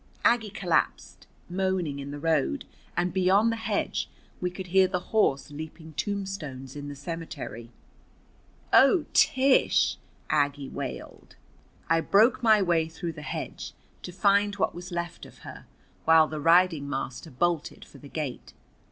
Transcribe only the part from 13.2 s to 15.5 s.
hedge to find what was left of